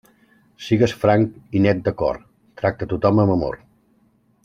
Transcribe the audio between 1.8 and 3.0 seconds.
de cor, tracta a